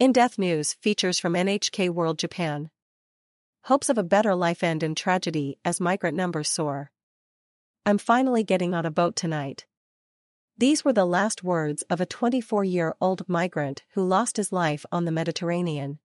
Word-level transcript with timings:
In 0.00 0.12
Depth 0.12 0.38
News 0.38 0.72
features 0.80 1.18
from 1.18 1.34
NHK 1.34 1.90
World 1.90 2.18
Japan. 2.18 2.70
Hopes 3.64 3.90
of 3.90 3.98
a 3.98 4.02
better 4.02 4.34
life 4.34 4.62
end 4.62 4.82
in 4.82 4.94
tragedy 4.94 5.58
as 5.62 5.78
migrant 5.78 6.16
numbers 6.16 6.48
soar. 6.48 6.90
I'm 7.84 7.98
finally 7.98 8.42
getting 8.42 8.72
on 8.72 8.86
a 8.86 8.90
boat 8.90 9.14
tonight. 9.14 9.66
These 10.56 10.86
were 10.86 10.94
the 10.94 11.04
last 11.04 11.44
words 11.44 11.82
of 11.90 12.00
a 12.00 12.06
24 12.06 12.64
year 12.64 12.94
old 12.98 13.28
migrant 13.28 13.82
who 13.92 14.02
lost 14.02 14.38
his 14.38 14.52
life 14.52 14.86
on 14.90 15.04
the 15.04 15.12
Mediterranean. 15.12 15.98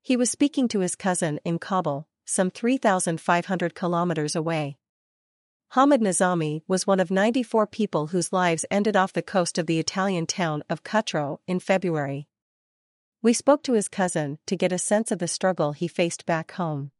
He 0.00 0.16
was 0.16 0.30
speaking 0.30 0.66
to 0.68 0.80
his 0.80 0.96
cousin 0.96 1.38
in 1.44 1.58
Kabul, 1.58 2.08
some 2.24 2.50
3,500 2.50 3.74
kilometers 3.74 4.34
away. 4.34 4.78
Hamid 5.72 6.00
Nizami 6.00 6.62
was 6.66 6.86
one 6.86 6.98
of 6.98 7.10
94 7.10 7.66
people 7.66 8.06
whose 8.06 8.32
lives 8.32 8.64
ended 8.70 8.96
off 8.96 9.12
the 9.12 9.20
coast 9.20 9.58
of 9.58 9.66
the 9.66 9.78
Italian 9.78 10.24
town 10.24 10.64
of 10.70 10.82
Cutro 10.82 11.40
in 11.46 11.60
February. 11.60 12.26
We 13.24 13.32
spoke 13.32 13.62
to 13.62 13.74
his 13.74 13.86
cousin 13.86 14.38
to 14.46 14.56
get 14.56 14.72
a 14.72 14.78
sense 14.78 15.12
of 15.12 15.20
the 15.20 15.28
struggle 15.28 15.70
he 15.70 15.86
faced 15.86 16.26
back 16.26 16.50
home. 16.52 16.90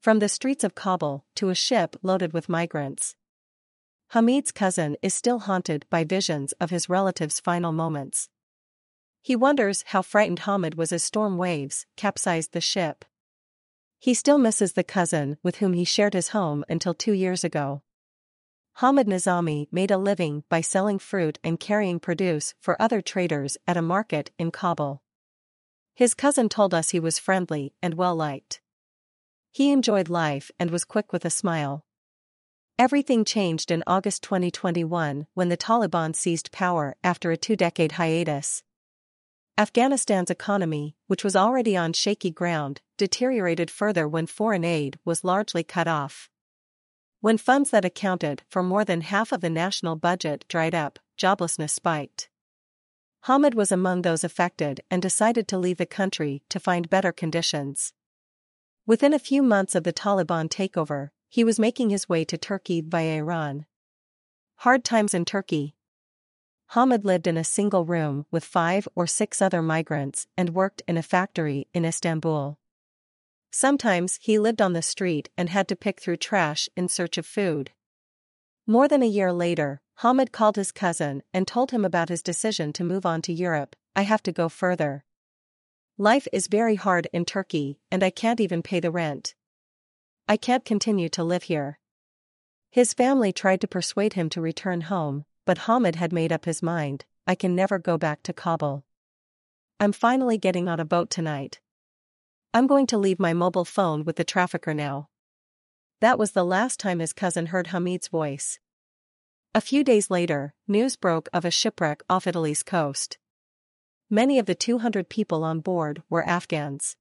From 0.00 0.18
the 0.18 0.28
streets 0.28 0.64
of 0.64 0.74
Kabul 0.74 1.24
to 1.36 1.48
a 1.48 1.54
ship 1.54 1.94
loaded 2.02 2.32
with 2.32 2.48
migrants. 2.48 3.14
Hamid's 4.08 4.50
cousin 4.50 4.96
is 5.00 5.14
still 5.14 5.38
haunted 5.38 5.86
by 5.90 6.02
visions 6.02 6.50
of 6.60 6.70
his 6.70 6.88
relative's 6.88 7.38
final 7.38 7.70
moments. 7.70 8.28
He 9.22 9.36
wonders 9.36 9.84
how 9.88 10.02
frightened 10.02 10.40
Hamid 10.40 10.74
was 10.74 10.90
as 10.90 11.04
storm 11.04 11.38
waves 11.38 11.86
capsized 11.96 12.52
the 12.52 12.60
ship. 12.60 13.04
He 14.00 14.14
still 14.14 14.38
misses 14.38 14.72
the 14.72 14.82
cousin 14.82 15.36
with 15.44 15.56
whom 15.56 15.72
he 15.72 15.84
shared 15.84 16.14
his 16.14 16.30
home 16.30 16.64
until 16.68 16.94
two 16.94 17.12
years 17.12 17.44
ago. 17.44 17.82
Hamid 18.78 19.06
Nizami 19.06 19.68
made 19.70 19.92
a 19.92 19.98
living 19.98 20.42
by 20.48 20.62
selling 20.62 20.98
fruit 20.98 21.38
and 21.44 21.60
carrying 21.60 22.00
produce 22.00 22.54
for 22.60 22.80
other 22.82 23.00
traders 23.00 23.56
at 23.68 23.76
a 23.76 23.82
market 23.82 24.32
in 24.36 24.50
Kabul. 24.50 25.00
His 25.98 26.14
cousin 26.14 26.48
told 26.48 26.74
us 26.74 26.90
he 26.90 27.00
was 27.00 27.18
friendly 27.18 27.74
and 27.82 27.94
well 27.94 28.14
liked. 28.14 28.60
He 29.50 29.72
enjoyed 29.72 30.08
life 30.08 30.48
and 30.56 30.70
was 30.70 30.84
quick 30.84 31.12
with 31.12 31.24
a 31.24 31.28
smile. 31.28 31.84
Everything 32.78 33.24
changed 33.24 33.72
in 33.72 33.82
August 33.84 34.22
2021 34.22 35.26
when 35.34 35.48
the 35.48 35.56
Taliban 35.56 36.14
seized 36.14 36.52
power 36.52 36.94
after 37.02 37.32
a 37.32 37.36
two 37.36 37.56
decade 37.56 37.90
hiatus. 37.98 38.62
Afghanistan's 39.58 40.30
economy, 40.30 40.94
which 41.08 41.24
was 41.24 41.34
already 41.34 41.76
on 41.76 41.92
shaky 41.92 42.30
ground, 42.30 42.80
deteriorated 42.96 43.68
further 43.68 44.06
when 44.06 44.28
foreign 44.28 44.62
aid 44.62 45.00
was 45.04 45.24
largely 45.24 45.64
cut 45.64 45.88
off. 45.88 46.30
When 47.20 47.38
funds 47.38 47.70
that 47.70 47.84
accounted 47.84 48.42
for 48.48 48.62
more 48.62 48.84
than 48.84 49.00
half 49.00 49.32
of 49.32 49.40
the 49.40 49.50
national 49.50 49.96
budget 49.96 50.44
dried 50.46 50.76
up, 50.76 51.00
joblessness 51.20 51.70
spiked. 51.70 52.30
Hamid 53.22 53.54
was 53.54 53.72
among 53.72 54.02
those 54.02 54.24
affected 54.24 54.80
and 54.90 55.02
decided 55.02 55.48
to 55.48 55.58
leave 55.58 55.78
the 55.78 55.86
country 55.86 56.42
to 56.48 56.60
find 56.60 56.88
better 56.88 57.12
conditions. 57.12 57.92
Within 58.86 59.12
a 59.12 59.18
few 59.18 59.42
months 59.42 59.74
of 59.74 59.84
the 59.84 59.92
Taliban 59.92 60.48
takeover, 60.48 61.10
he 61.28 61.44
was 61.44 61.58
making 61.58 61.90
his 61.90 62.08
way 62.08 62.24
to 62.24 62.38
Turkey 62.38 62.80
via 62.80 63.18
Iran. 63.18 63.66
Hard 64.56 64.84
times 64.84 65.12
in 65.12 65.24
Turkey. 65.24 65.74
Hamid 66.68 67.04
lived 67.04 67.26
in 67.26 67.36
a 67.36 67.44
single 67.44 67.84
room 67.84 68.26
with 68.30 68.44
five 68.44 68.88
or 68.94 69.06
six 69.06 69.40
other 69.40 69.62
migrants 69.62 70.26
and 70.36 70.50
worked 70.50 70.82
in 70.88 70.96
a 70.96 71.02
factory 71.02 71.66
in 71.72 71.84
Istanbul. 71.84 72.58
Sometimes 73.50 74.18
he 74.20 74.38
lived 74.38 74.60
on 74.60 74.74
the 74.74 74.82
street 74.82 75.30
and 75.36 75.48
had 75.48 75.68
to 75.68 75.76
pick 75.76 76.00
through 76.00 76.18
trash 76.18 76.68
in 76.76 76.88
search 76.88 77.16
of 77.16 77.26
food. 77.26 77.72
More 78.66 78.88
than 78.88 79.02
a 79.02 79.06
year 79.06 79.32
later, 79.32 79.80
Hamid 80.02 80.30
called 80.30 80.54
his 80.54 80.70
cousin 80.70 81.24
and 81.34 81.44
told 81.44 81.72
him 81.72 81.84
about 81.84 82.08
his 82.08 82.22
decision 82.22 82.72
to 82.74 82.84
move 82.84 83.04
on 83.04 83.20
to 83.22 83.32
Europe. 83.32 83.74
I 83.96 84.02
have 84.02 84.22
to 84.22 84.32
go 84.32 84.48
further. 84.48 85.04
Life 85.96 86.28
is 86.32 86.46
very 86.46 86.76
hard 86.76 87.08
in 87.12 87.24
Turkey, 87.24 87.80
and 87.90 88.04
I 88.04 88.10
can't 88.10 88.40
even 88.40 88.62
pay 88.62 88.78
the 88.78 88.92
rent. 88.92 89.34
I 90.28 90.36
can't 90.36 90.64
continue 90.64 91.08
to 91.08 91.24
live 91.24 91.44
here. 91.44 91.80
His 92.70 92.94
family 92.94 93.32
tried 93.32 93.60
to 93.62 93.66
persuade 93.66 94.12
him 94.12 94.28
to 94.28 94.40
return 94.40 94.82
home, 94.82 95.24
but 95.44 95.66
Hamid 95.66 95.96
had 95.96 96.12
made 96.12 96.30
up 96.30 96.44
his 96.44 96.62
mind 96.62 97.04
I 97.26 97.34
can 97.34 97.56
never 97.56 97.80
go 97.80 97.98
back 97.98 98.22
to 98.22 98.32
Kabul. 98.32 98.84
I'm 99.80 99.92
finally 99.92 100.38
getting 100.38 100.68
on 100.68 100.78
a 100.78 100.84
boat 100.84 101.10
tonight. 101.10 101.58
I'm 102.54 102.68
going 102.68 102.86
to 102.86 102.98
leave 102.98 103.18
my 103.18 103.32
mobile 103.32 103.64
phone 103.64 104.04
with 104.04 104.14
the 104.14 104.22
trafficker 104.22 104.74
now. 104.74 105.08
That 106.00 106.20
was 106.20 106.32
the 106.32 106.44
last 106.44 106.78
time 106.78 107.00
his 107.00 107.12
cousin 107.12 107.46
heard 107.46 107.66
Hamid's 107.68 108.06
voice. 108.06 108.60
A 109.58 109.60
few 109.60 109.82
days 109.82 110.08
later, 110.08 110.54
news 110.68 110.94
broke 110.94 111.28
of 111.32 111.44
a 111.44 111.50
shipwreck 111.50 112.04
off 112.08 112.28
Italy's 112.28 112.62
coast. 112.62 113.18
Many 114.08 114.38
of 114.38 114.46
the 114.46 114.54
200 114.54 115.08
people 115.08 115.42
on 115.42 115.58
board 115.58 116.00
were 116.08 116.22
Afghans. 116.22 116.96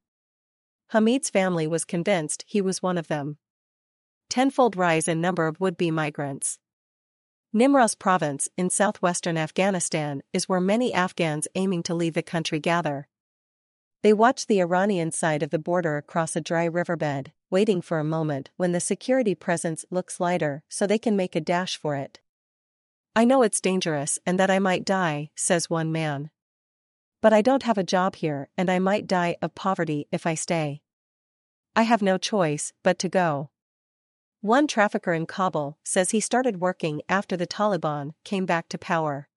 Hamid's 0.88 1.30
family 1.30 1.68
was 1.68 1.86
convinced 1.86 2.44
he 2.48 2.60
was 2.60 2.82
one 2.82 2.98
of 2.98 3.10
them. 3.10 3.38
Tenfold 4.28 4.76
rise 4.76 5.08
in 5.08 5.22
number 5.22 5.46
of 5.46 5.60
would-be 5.60 5.92
migrants. 5.92 6.58
Nimroz 7.54 7.94
province 7.94 8.50
in 8.58 8.72
southwestern 8.72 9.38
Afghanistan 9.38 10.24
is 10.34 10.50
where 10.50 10.60
many 10.60 10.92
Afghans 10.92 11.48
aiming 11.54 11.84
to 11.84 11.94
leave 11.94 12.16
the 12.16 12.24
country 12.24 12.60
gather. 12.60 13.08
They 14.02 14.14
watch 14.14 14.48
the 14.48 14.62
Iranian 14.62 15.12
side 15.12 15.44
of 15.44 15.52
the 15.52 15.60
border 15.60 15.96
across 15.96 16.36
a 16.36 16.42
dry 16.42 16.66
riverbed, 16.66 17.34
waiting 17.52 17.84
for 17.84 18.00
a 18.00 18.04
moment 18.04 18.50
when 18.58 18.72
the 18.72 18.80
security 18.80 19.36
presence 19.36 19.86
looks 19.92 20.20
lighter 20.20 20.64
so 20.68 20.88
they 20.88 20.98
can 20.98 21.16
make 21.16 21.36
a 21.36 21.40
dash 21.40 21.78
for 21.78 21.96
it. 21.96 22.20
I 23.18 23.26
know 23.26 23.42
it's 23.42 23.60
dangerous 23.60 24.20
and 24.28 24.40
that 24.40 24.52
I 24.52 24.60
might 24.60 24.86
die, 24.86 25.32
says 25.34 25.72
one 25.72 25.92
man. 25.92 26.30
But 27.20 27.34
I 27.34 27.42
don't 27.42 27.64
have 27.64 27.80
a 27.80 27.84
job 27.84 28.18
here 28.18 28.48
and 28.56 28.70
I 28.70 28.78
might 28.78 29.08
die 29.08 29.38
of 29.42 29.56
poverty 29.56 30.08
if 30.12 30.28
I 30.28 30.36
stay. 30.36 30.84
I 31.76 31.82
have 31.82 32.04
no 32.04 32.20
choice 32.20 32.74
but 32.84 33.00
to 33.00 33.10
go. 33.10 33.50
One 34.42 34.68
trafficker 34.68 35.14
in 35.14 35.26
Kabul 35.26 35.80
says 35.84 36.12
he 36.12 36.20
started 36.20 36.62
working 36.62 37.02
after 37.10 37.36
the 37.36 37.48
Taliban 37.48 38.14
came 38.24 38.46
back 38.46 38.70
to 38.70 38.78
power. 38.78 39.30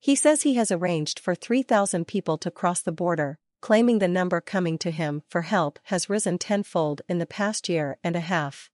He 0.00 0.14
says 0.14 0.40
he 0.40 0.54
has 0.54 0.72
arranged 0.72 1.18
for 1.18 1.34
3,000 1.34 2.06
people 2.06 2.38
to 2.38 2.50
cross 2.50 2.80
the 2.80 2.92
border, 2.92 3.38
claiming 3.60 3.98
the 3.98 4.08
number 4.08 4.40
coming 4.40 4.78
to 4.78 4.90
him 4.90 5.22
for 5.28 5.42
help 5.42 5.78
has 5.92 6.08
risen 6.08 6.38
tenfold 6.38 7.02
in 7.10 7.18
the 7.18 7.26
past 7.26 7.68
year 7.68 7.98
and 8.02 8.16
a 8.16 8.20
half. 8.20 8.70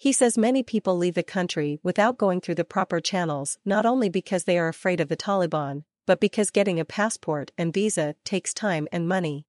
He 0.00 0.12
says 0.12 0.38
many 0.38 0.62
people 0.62 0.96
leave 0.96 1.14
the 1.14 1.22
country 1.22 1.78
without 1.82 2.16
going 2.16 2.40
through 2.40 2.54
the 2.54 2.64
proper 2.64 3.00
channels 3.00 3.58
not 3.66 3.84
only 3.84 4.08
because 4.08 4.44
they 4.44 4.58
are 4.58 4.68
afraid 4.68 4.98
of 4.98 5.08
the 5.08 5.16
Taliban, 5.16 5.84
but 6.06 6.20
because 6.20 6.50
getting 6.50 6.80
a 6.80 6.86
passport 6.86 7.50
and 7.58 7.70
visa 7.70 8.14
takes 8.24 8.54
time 8.54 8.88
and 8.90 9.06
money. 9.06 9.44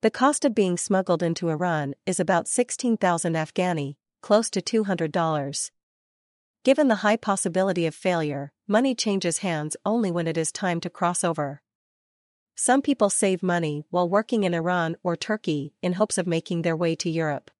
The 0.00 0.10
cost 0.10 0.44
of 0.44 0.52
being 0.52 0.76
smuggled 0.76 1.22
into 1.22 1.48
Iran 1.48 1.94
is 2.06 2.18
about 2.18 2.48
16,000 2.48 3.34
Afghani, 3.34 3.94
close 4.20 4.50
to 4.50 4.60
$200. 4.60 5.70
Given 6.64 6.88
the 6.88 6.96
high 6.96 7.16
possibility 7.16 7.86
of 7.86 7.94
failure, 7.94 8.50
money 8.66 8.96
changes 8.96 9.38
hands 9.38 9.76
only 9.86 10.10
when 10.10 10.26
it 10.26 10.36
is 10.36 10.50
time 10.50 10.80
to 10.80 10.90
cross 10.90 11.22
over. 11.22 11.62
Some 12.56 12.82
people 12.82 13.10
save 13.10 13.44
money 13.44 13.84
while 13.90 14.08
working 14.08 14.42
in 14.42 14.54
Iran 14.54 14.96
or 15.04 15.14
Turkey 15.14 15.72
in 15.82 15.92
hopes 15.92 16.18
of 16.18 16.26
making 16.26 16.62
their 16.62 16.76
way 16.76 16.96
to 16.96 17.08
Europe. 17.08 17.52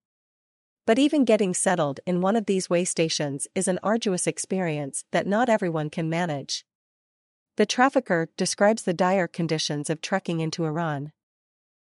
But 0.85 0.99
even 0.99 1.25
getting 1.25 1.55
settled 1.55 2.01
in 2.07 2.21
one 2.21 2.35
of 2.35 2.47
these 2.47 2.69
way 2.69 2.85
stations 2.85 3.47
is 3.55 3.69
an 3.69 3.79
arduous 3.83 4.27
experience 4.27 5.05
that 5.13 5.27
not 5.27 5.49
everyone 5.49 5.91
can 5.91 6.11
manage. 6.11 6.65
The 7.57 7.67
trafficker 7.67 8.29
describes 8.37 8.83
the 8.83 8.95
dire 8.95 9.29
conditions 9.29 9.91
of 9.91 10.01
trekking 10.01 10.41
into 10.41 10.65
Iran. 10.65 11.13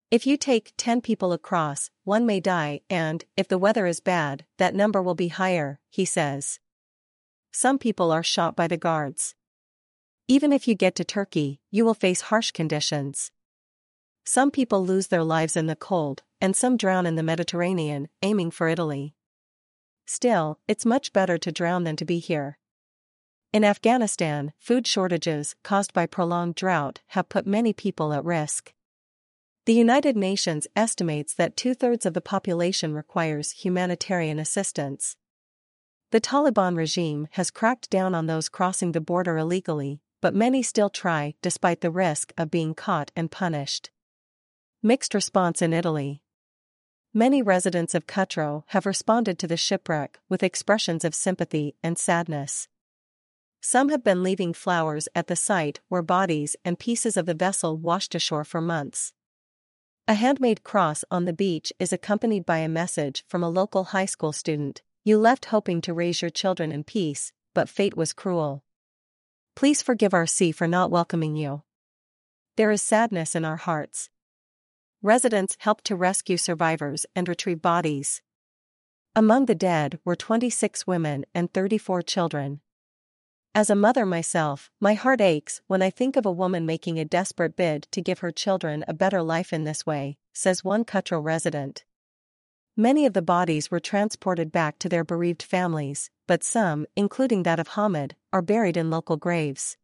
If 0.09 0.25
you 0.25 0.37
take 0.37 0.73
10 0.77 1.01
people 1.01 1.33
across, 1.33 1.91
one 2.03 2.25
may 2.25 2.39
die, 2.39 2.81
and, 2.89 3.25
if 3.37 3.47
the 3.47 3.59
weather 3.59 3.85
is 3.85 3.99
bad, 3.99 4.45
that 4.57 4.73
number 4.73 5.03
will 5.03 5.13
be 5.13 5.27
higher, 5.27 5.79
he 5.91 6.03
says. 6.03 6.59
Some 7.51 7.77
people 7.77 8.11
are 8.11 8.23
shot 8.23 8.55
by 8.55 8.67
the 8.67 8.77
guards. 8.77 9.35
Even 10.27 10.51
if 10.51 10.67
you 10.67 10.73
get 10.73 10.95
to 10.95 11.03
Turkey, 11.03 11.59
you 11.69 11.85
will 11.85 11.93
face 11.93 12.21
harsh 12.21 12.49
conditions. 12.49 13.31
Some 14.25 14.51
people 14.51 14.85
lose 14.85 15.07
their 15.07 15.23
lives 15.23 15.55
in 15.55 15.67
the 15.67 15.75
cold, 15.75 16.23
and 16.39 16.55
some 16.55 16.77
drown 16.77 17.05
in 17.05 17.15
the 17.15 17.23
Mediterranean, 17.23 18.09
aiming 18.21 18.51
for 18.51 18.67
Italy. 18.67 19.15
Still, 20.05 20.59
it's 20.67 20.85
much 20.85 21.13
better 21.13 21.37
to 21.37 21.51
drown 21.51 21.83
than 21.83 21.95
to 21.95 22.05
be 22.05 22.19
here. 22.19 22.57
In 23.51 23.63
Afghanistan, 23.63 24.53
food 24.59 24.85
shortages 24.85 25.55
caused 25.63 25.93
by 25.93 26.05
prolonged 26.05 26.55
drought 26.55 27.01
have 27.07 27.29
put 27.29 27.47
many 27.47 27.73
people 27.73 28.13
at 28.13 28.23
risk. 28.23 28.73
The 29.65 29.73
United 29.73 30.15
Nations 30.15 30.67
estimates 30.75 31.33
that 31.33 31.57
two 31.57 31.73
thirds 31.73 32.05
of 32.05 32.13
the 32.13 32.21
population 32.21 32.93
requires 32.93 33.51
humanitarian 33.51 34.39
assistance. 34.39 35.15
The 36.11 36.21
Taliban 36.21 36.75
regime 36.75 37.27
has 37.31 37.51
cracked 37.51 37.89
down 37.89 38.15
on 38.15 38.25
those 38.25 38.49
crossing 38.49 38.93
the 38.93 39.01
border 39.01 39.37
illegally, 39.37 40.01
but 40.21 40.33
many 40.33 40.63
still 40.63 40.89
try 40.89 41.35
despite 41.41 41.81
the 41.81 41.91
risk 41.91 42.33
of 42.37 42.49
being 42.49 42.73
caught 42.73 43.11
and 43.15 43.29
punished. 43.29 43.91
Mixed 44.81 45.13
response 45.13 45.61
in 45.61 45.73
Italy. 45.73 46.23
Many 47.13 47.41
residents 47.41 47.93
of 47.93 48.07
Cutro 48.07 48.63
have 48.67 48.85
responded 48.85 49.37
to 49.39 49.47
the 49.47 49.57
shipwreck 49.57 50.19
with 50.29 50.41
expressions 50.41 51.03
of 51.03 51.13
sympathy 51.13 51.75
and 51.83 51.97
sadness. 51.97 52.69
some 53.59 53.89
have 53.89 54.05
been 54.05 54.23
leaving 54.23 54.53
flowers 54.53 55.09
at 55.13 55.27
the 55.27 55.35
site 55.35 55.81
where 55.89 56.01
bodies 56.01 56.55
and 56.63 56.79
pieces 56.79 57.17
of 57.17 57.25
the 57.25 57.33
vessel 57.33 57.75
washed 57.75 58.15
ashore 58.15 58.45
for 58.45 58.61
months. 58.61 59.11
A 60.07 60.13
handmade 60.13 60.63
cross 60.63 61.03
on 61.11 61.25
the 61.25 61.33
beach 61.33 61.73
is 61.77 61.91
accompanied 61.91 62.45
by 62.45 62.59
a 62.59 62.69
message 62.69 63.25
from 63.27 63.43
a 63.43 63.49
local 63.49 63.83
high 63.83 64.05
school 64.05 64.31
student 64.31 64.81
You 65.03 65.17
left 65.17 65.47
hoping 65.47 65.81
to 65.81 65.93
raise 65.93 66.21
your 66.21 66.31
children 66.31 66.71
in 66.71 66.85
peace, 66.85 67.33
but 67.53 67.67
fate 67.67 67.97
was 67.97 68.13
cruel. 68.13 68.63
Please 69.57 69.81
forgive 69.81 70.13
our 70.13 70.25
sea 70.25 70.53
for 70.53 70.69
not 70.69 70.89
welcoming 70.89 71.35
you. 71.35 71.63
There 72.55 72.71
is 72.71 72.81
sadness 72.81 73.35
in 73.35 73.43
our 73.43 73.57
hearts. 73.57 74.09
Residents 75.01 75.55
helped 75.59 75.85
to 75.85 75.95
rescue 75.95 76.35
survivors 76.35 77.05
and 77.15 77.29
retrieve 77.29 77.61
bodies. 77.61 78.21
Among 79.15 79.45
the 79.45 79.55
dead 79.55 79.97
were 80.03 80.17
26 80.17 80.85
women 80.85 81.25
and 81.33 81.53
34 81.53 82.01
children. 82.01 82.59
As 83.55 83.69
a 83.69 83.75
mother 83.75 84.05
myself, 84.05 84.69
my 84.81 84.95
heart 84.95 85.21
aches 85.21 85.61
when 85.67 85.81
I 85.81 85.89
think 85.89 86.17
of 86.17 86.25
a 86.25 86.31
woman 86.31 86.65
making 86.65 86.99
a 86.99 87.05
desperate 87.05 87.55
bid 87.55 87.87
to 87.91 88.01
give 88.01 88.19
her 88.19 88.31
children 88.31 88.83
a 88.89 88.93
better 88.93 89.21
life 89.21 89.53
in 89.53 89.63
this 89.63 89.85
way, 89.85 90.17
says 90.33 90.65
one 90.65 90.83
Cutro 90.83 91.21
resident. 91.21 91.85
Many 92.75 93.05
of 93.05 93.13
the 93.13 93.21
bodies 93.21 93.71
were 93.71 93.79
transported 93.79 94.51
back 94.51 94.79
to 94.79 94.89
their 94.89 95.05
bereaved 95.05 95.43
families, 95.43 96.09
but 96.27 96.43
some, 96.43 96.85
including 96.97 97.43
that 97.43 97.59
of 97.59 97.69
Hamid, 97.69 98.17
are 98.33 98.41
buried 98.41 98.75
in 98.75 98.89
local 98.89 99.15
graves. 99.15 99.77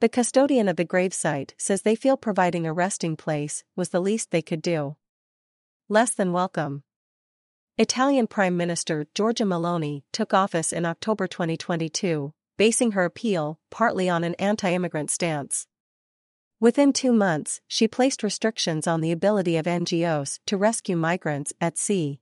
The 0.00 0.08
custodian 0.08 0.68
of 0.68 0.76
the 0.76 0.84
gravesite 0.84 1.54
says 1.58 1.82
they 1.82 1.96
feel 1.96 2.16
providing 2.16 2.64
a 2.66 2.72
resting 2.72 3.16
place 3.16 3.64
was 3.74 3.88
the 3.88 4.00
least 4.00 4.30
they 4.30 4.42
could 4.42 4.62
do. 4.62 4.94
Less 5.88 6.12
than 6.14 6.32
welcome. 6.32 6.84
Italian 7.76 8.28
Prime 8.28 8.56
Minister 8.56 9.06
Giorgia 9.12 9.44
Meloni 9.44 10.04
took 10.12 10.32
office 10.32 10.72
in 10.72 10.86
October 10.86 11.26
2022, 11.26 12.32
basing 12.56 12.92
her 12.92 13.04
appeal 13.04 13.58
partly 13.70 14.08
on 14.08 14.22
an 14.22 14.36
anti 14.36 14.72
immigrant 14.72 15.10
stance. 15.10 15.66
Within 16.60 16.92
two 16.92 17.12
months, 17.12 17.60
she 17.66 17.88
placed 17.88 18.22
restrictions 18.22 18.86
on 18.86 19.00
the 19.00 19.10
ability 19.10 19.56
of 19.56 19.66
NGOs 19.66 20.38
to 20.46 20.56
rescue 20.56 20.96
migrants 20.96 21.52
at 21.60 21.76
sea. 21.76 22.20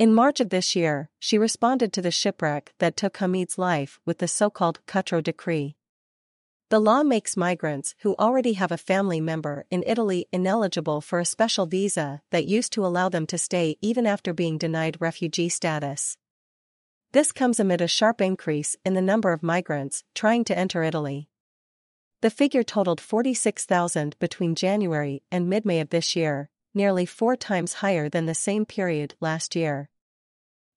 In 0.00 0.12
March 0.12 0.40
of 0.40 0.50
this 0.50 0.74
year, 0.74 1.10
she 1.20 1.38
responded 1.38 1.92
to 1.92 2.02
the 2.02 2.10
shipwreck 2.10 2.74
that 2.80 2.96
took 2.96 3.18
Hamid's 3.18 3.56
life 3.56 4.00
with 4.04 4.18
the 4.18 4.26
so 4.26 4.50
called 4.50 4.84
Cutro 4.86 5.20
Decree. 5.20 5.76
The 6.72 6.80
law 6.80 7.02
makes 7.02 7.36
migrants 7.36 7.94
who 7.98 8.16
already 8.18 8.54
have 8.54 8.72
a 8.72 8.78
family 8.78 9.20
member 9.20 9.66
in 9.70 9.84
Italy 9.86 10.26
ineligible 10.32 11.02
for 11.02 11.20
a 11.20 11.26
special 11.26 11.66
visa 11.66 12.22
that 12.30 12.46
used 12.46 12.72
to 12.72 12.86
allow 12.86 13.10
them 13.10 13.26
to 13.26 13.36
stay 13.36 13.76
even 13.82 14.06
after 14.06 14.32
being 14.32 14.56
denied 14.56 14.96
refugee 14.98 15.50
status. 15.50 16.16
This 17.12 17.30
comes 17.30 17.60
amid 17.60 17.82
a 17.82 17.86
sharp 17.86 18.22
increase 18.22 18.74
in 18.86 18.94
the 18.94 19.02
number 19.02 19.34
of 19.34 19.42
migrants 19.42 20.02
trying 20.14 20.44
to 20.44 20.56
enter 20.56 20.82
Italy. 20.82 21.28
The 22.22 22.30
figure 22.30 22.62
totaled 22.62 23.02
46,000 23.02 24.18
between 24.18 24.54
January 24.54 25.22
and 25.30 25.50
mid 25.50 25.66
May 25.66 25.80
of 25.80 25.90
this 25.90 26.16
year, 26.16 26.48
nearly 26.72 27.04
four 27.04 27.36
times 27.36 27.74
higher 27.84 28.08
than 28.08 28.24
the 28.24 28.34
same 28.34 28.64
period 28.64 29.14
last 29.20 29.54
year. 29.54 29.90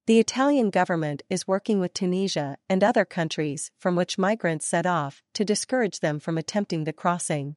The 0.07 0.19
Italian 0.19 0.69
government 0.69 1.23
is 1.31 1.47
working 1.47 1.79
with 1.79 1.95
Tunisia 1.95 2.57
and 2.69 2.83
other 2.83 3.05
countries 3.05 3.71
from 3.79 3.95
which 3.95 4.19
migrants 4.19 4.67
set 4.67 4.85
off 4.85 5.23
to 5.33 5.43
discourage 5.43 5.99
them 5.99 6.19
from 6.19 6.37
attempting 6.37 6.83
the 6.83 6.93
crossing. 6.93 7.55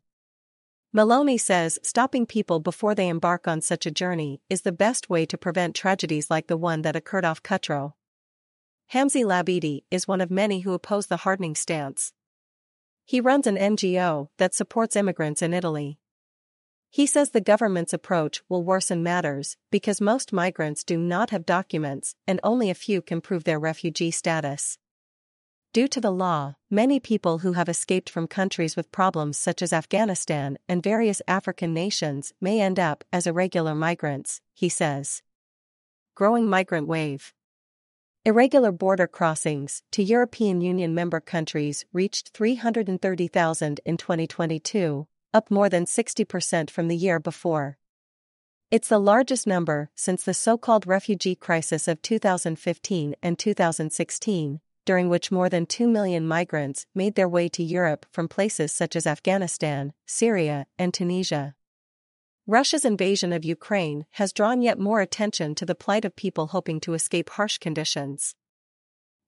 Meloni 0.96 1.38
says 1.38 1.78
stopping 1.82 2.24
people 2.24 2.58
before 2.58 2.94
they 2.94 3.08
embark 3.08 3.46
on 3.46 3.60
such 3.60 3.84
a 3.84 3.90
journey 3.90 4.40
is 4.48 4.62
the 4.62 4.72
best 4.72 5.10
way 5.10 5.26
to 5.26 5.36
prevent 5.36 5.76
tragedies 5.76 6.30
like 6.30 6.46
the 6.46 6.56
one 6.56 6.80
that 6.80 6.96
occurred 6.96 7.26
off 7.26 7.42
Cutro. 7.42 7.96
Hamzi 8.94 9.24
Labidi 9.24 9.82
is 9.90 10.08
one 10.08 10.22
of 10.22 10.30
many 10.30 10.60
who 10.60 10.72
oppose 10.72 11.08
the 11.08 11.18
hardening 11.18 11.54
stance. 11.54 12.14
He 13.04 13.20
runs 13.20 13.46
an 13.46 13.58
NGO 13.58 14.28
that 14.38 14.54
supports 14.54 14.96
immigrants 14.96 15.42
in 15.42 15.52
Italy. 15.52 15.98
He 16.90 17.06
says 17.06 17.30
the 17.30 17.40
government's 17.40 17.92
approach 17.92 18.42
will 18.48 18.64
worsen 18.64 19.02
matters 19.02 19.56
because 19.70 20.00
most 20.00 20.32
migrants 20.32 20.82
do 20.84 20.96
not 20.96 21.30
have 21.30 21.44
documents 21.44 22.14
and 22.26 22.40
only 22.42 22.70
a 22.70 22.74
few 22.74 23.02
can 23.02 23.20
prove 23.20 23.44
their 23.44 23.58
refugee 23.58 24.10
status. 24.10 24.78
Due 25.74 25.86
to 25.88 26.00
the 26.00 26.10
law, 26.10 26.54
many 26.70 26.98
people 26.98 27.38
who 27.38 27.52
have 27.52 27.68
escaped 27.68 28.08
from 28.08 28.26
countries 28.26 28.74
with 28.74 28.90
problems 28.90 29.36
such 29.36 29.60
as 29.60 29.72
Afghanistan 29.72 30.58
and 30.66 30.82
various 30.82 31.20
African 31.28 31.74
nations 31.74 32.32
may 32.40 32.60
end 32.60 32.80
up 32.80 33.04
as 33.12 33.26
irregular 33.26 33.74
migrants, 33.74 34.40
he 34.54 34.70
says. 34.70 35.22
Growing 36.14 36.48
migrant 36.48 36.88
wave. 36.88 37.34
Irregular 38.24 38.72
border 38.72 39.06
crossings 39.06 39.82
to 39.92 40.02
European 40.02 40.62
Union 40.62 40.94
member 40.94 41.20
countries 41.20 41.84
reached 41.92 42.30
330,000 42.30 43.80
in 43.84 43.96
2022, 43.96 45.06
up 45.32 45.50
more 45.50 45.68
than 45.68 45.84
60% 45.84 46.70
from 46.70 46.88
the 46.88 46.96
year 46.96 47.18
before. 47.18 47.78
It's 48.70 48.88
the 48.88 48.98
largest 48.98 49.46
number 49.46 49.90
since 49.94 50.22
the 50.22 50.34
so 50.34 50.58
called 50.58 50.86
refugee 50.86 51.34
crisis 51.34 51.88
of 51.88 52.02
2015 52.02 53.14
and 53.22 53.38
2016, 53.38 54.60
during 54.84 55.08
which 55.08 55.32
more 55.32 55.48
than 55.48 55.66
2 55.66 55.88
million 55.88 56.26
migrants 56.26 56.86
made 56.94 57.14
their 57.14 57.28
way 57.28 57.48
to 57.48 57.62
Europe 57.62 58.06
from 58.10 58.28
places 58.28 58.72
such 58.72 58.94
as 58.94 59.06
Afghanistan, 59.06 59.92
Syria, 60.06 60.66
and 60.78 60.92
Tunisia. 60.92 61.54
Russia's 62.46 62.86
invasion 62.86 63.32
of 63.32 63.44
Ukraine 63.44 64.06
has 64.12 64.32
drawn 64.32 64.62
yet 64.62 64.78
more 64.78 65.02
attention 65.02 65.54
to 65.54 65.66
the 65.66 65.74
plight 65.74 66.06
of 66.06 66.16
people 66.16 66.46
hoping 66.48 66.80
to 66.80 66.94
escape 66.94 67.28
harsh 67.30 67.58
conditions. 67.58 68.34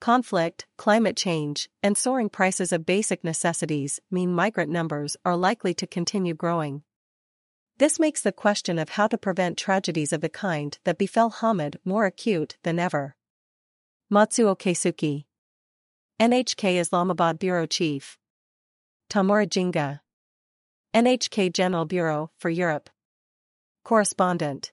Conflict, 0.00 0.67
climate 0.79 1.14
change, 1.14 1.69
and 1.82 1.97
soaring 1.97 2.31
prices 2.31 2.73
of 2.73 2.87
basic 2.87 3.23
necessities 3.23 4.00
mean 4.11 4.32
migrant 4.32 4.73
numbers 4.73 5.14
are 5.26 5.37
likely 5.37 5.75
to 5.75 5.87
continue 5.87 6.32
growing. 6.32 6.82
This 7.76 8.00
makes 8.00 8.23
the 8.23 8.32
question 8.32 8.79
of 8.79 8.91
how 8.91 9.08
to 9.08 9.19
prevent 9.19 9.58
tragedies 9.58 10.14
of 10.14 10.23
the 10.23 10.31
kind 10.31 10.79
that 10.85 10.97
befell 10.97 11.29
Hamid 11.29 11.79
more 11.85 12.06
acute 12.06 12.56
than 12.62 12.79
ever. 12.79 13.14
Matsuo 14.11 14.58
Keisuke, 14.58 15.26
NHK 16.19 16.81
Islamabad 16.81 17.38
Bureau 17.38 17.67
Chief, 17.67 18.19
Tamura 19.11 19.47
Jinga, 19.47 20.00
NHK 20.94 21.52
General 21.52 21.85
Bureau 21.85 22.31
for 22.38 22.49
Europe. 22.49 22.88
Correspondent 23.85 24.73